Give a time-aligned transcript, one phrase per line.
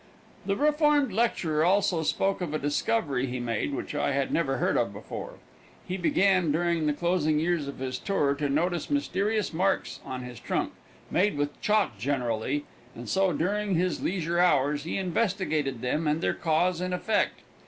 [0.47, 4.75] The reformed lecturer also spoke of a discovery he made, which I had never heard
[4.75, 5.35] of before.
[5.87, 10.39] He began, during the closing years of his tour, to notice mysterious marks on his
[10.39, 10.73] trunk,
[11.11, 16.33] made with chalk generally, and so, during his leisure hours, he investigated them and their
[16.33, 17.41] cause and effect.